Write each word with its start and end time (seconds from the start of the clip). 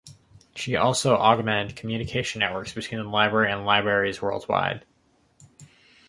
She 0.55 0.75
also 0.75 1.13
augmented 1.15 1.75
communication 1.77 2.39
networks 2.39 2.73
between 2.73 3.03
the 3.03 3.07
library 3.07 3.51
and 3.51 3.67
libraries 3.67 4.19
worldwide. 4.19 4.83